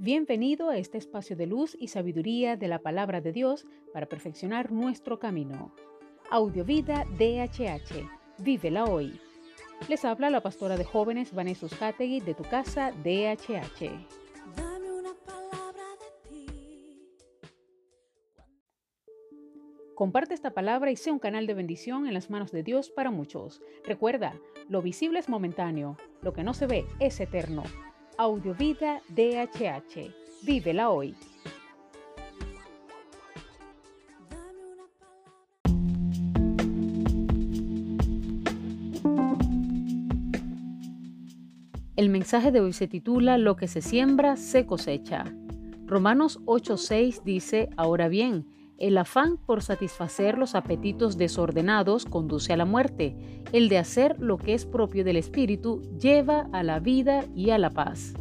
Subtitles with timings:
[0.00, 4.70] Bienvenido a este espacio de luz y sabiduría de la palabra de Dios para perfeccionar
[4.70, 5.74] nuestro camino.
[6.30, 8.08] Audiovida DHH.
[8.38, 9.20] Vívela hoy.
[9.88, 13.90] Les habla la pastora de jóvenes Vanessa Hategui de tu casa DHH.
[19.96, 23.10] Comparte esta palabra y sea un canal de bendición en las manos de Dios para
[23.10, 23.60] muchos.
[23.84, 24.36] Recuerda,
[24.68, 27.64] lo visible es momentáneo, lo que no se ve es eterno.
[28.20, 30.12] Audiovida DHH.
[30.42, 31.14] Vívela hoy.
[41.94, 45.24] El mensaje de hoy se titula Lo que se siembra se cosecha.
[45.86, 48.46] Romanos 8:6 dice, Ahora bien,
[48.78, 53.16] el afán por satisfacer los apetitos desordenados conduce a la muerte.
[53.52, 57.58] El de hacer lo que es propio del Espíritu lleva a la vida y a
[57.58, 58.14] la paz.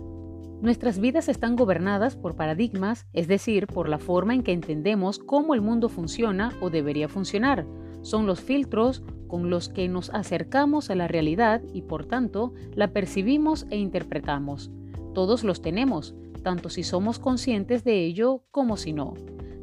[0.60, 5.54] Nuestras vidas están gobernadas por paradigmas, es decir, por la forma en que entendemos cómo
[5.54, 7.68] el mundo funciona o debería funcionar.
[8.02, 12.92] Son los filtros con los que nos acercamos a la realidad y por tanto la
[12.92, 14.72] percibimos e interpretamos.
[15.14, 19.14] Todos los tenemos, tanto si somos conscientes de ello como si no.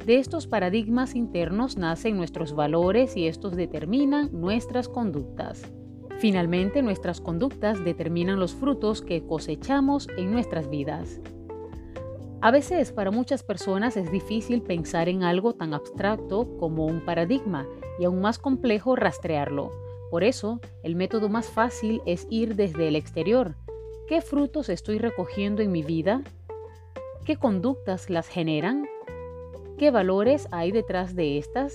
[0.05, 5.63] De estos paradigmas internos nacen nuestros valores y estos determinan nuestras conductas.
[6.19, 11.19] Finalmente, nuestras conductas determinan los frutos que cosechamos en nuestras vidas.
[12.39, 17.65] A veces para muchas personas es difícil pensar en algo tan abstracto como un paradigma
[17.99, 19.71] y aún más complejo rastrearlo.
[20.11, 23.55] Por eso, el método más fácil es ir desde el exterior.
[24.07, 26.21] ¿Qué frutos estoy recogiendo en mi vida?
[27.25, 28.85] ¿Qué conductas las generan?
[29.77, 31.73] ¿Qué valores hay detrás de estas?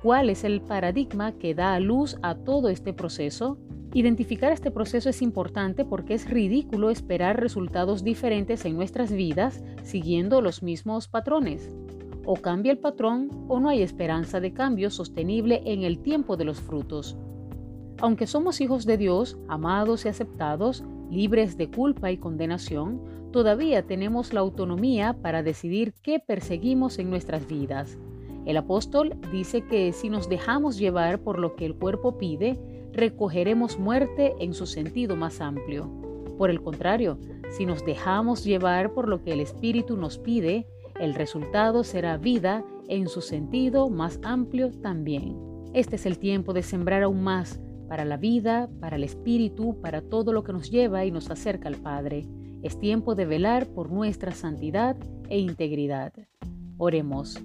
[0.00, 3.58] ¿Cuál es el paradigma que da luz a todo este proceso?
[3.92, 10.40] Identificar este proceso es importante porque es ridículo esperar resultados diferentes en nuestras vidas siguiendo
[10.40, 11.74] los mismos patrones.
[12.24, 16.44] O cambia el patrón o no hay esperanza de cambio sostenible en el tiempo de
[16.44, 17.18] los frutos.
[18.00, 23.00] Aunque somos hijos de Dios, amados y aceptados, libres de culpa y condenación,
[23.32, 27.98] todavía tenemos la autonomía para decidir qué perseguimos en nuestras vidas.
[28.46, 32.58] El apóstol dice que si nos dejamos llevar por lo que el cuerpo pide,
[32.92, 35.90] recogeremos muerte en su sentido más amplio.
[36.38, 37.18] Por el contrario,
[37.50, 40.66] si nos dejamos llevar por lo que el Espíritu nos pide,
[40.98, 45.36] el resultado será vida en su sentido más amplio también.
[45.72, 47.60] Este es el tiempo de sembrar aún más
[47.90, 51.66] para la vida, para el espíritu, para todo lo que nos lleva y nos acerca
[51.66, 52.24] al Padre.
[52.62, 54.96] Es tiempo de velar por nuestra santidad
[55.28, 56.12] e integridad.
[56.78, 57.42] Oremos.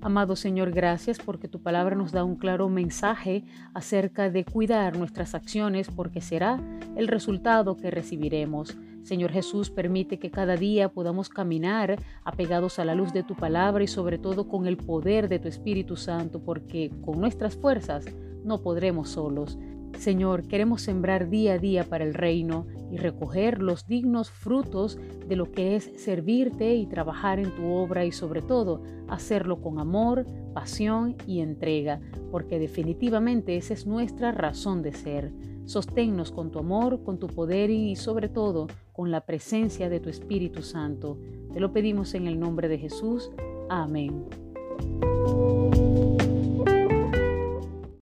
[0.00, 5.36] Amado Señor, gracias porque tu palabra nos da un claro mensaje acerca de cuidar nuestras
[5.36, 6.60] acciones porque será
[6.96, 8.76] el resultado que recibiremos.
[9.04, 13.84] Señor Jesús, permite que cada día podamos caminar apegados a la luz de tu palabra
[13.84, 18.04] y sobre todo con el poder de tu Espíritu Santo, porque con nuestras fuerzas
[18.42, 19.56] no podremos solos.
[19.98, 25.36] Señor, queremos sembrar día a día para el reino y recoger los dignos frutos de
[25.36, 30.26] lo que es servirte y trabajar en tu obra y sobre todo hacerlo con amor,
[30.54, 35.32] pasión y entrega, porque definitivamente esa es nuestra razón de ser.
[35.64, 40.08] Sosténnos con tu amor, con tu poder y sobre todo con la presencia de tu
[40.08, 41.18] Espíritu Santo.
[41.52, 43.30] Te lo pedimos en el nombre de Jesús.
[43.68, 44.26] Amén.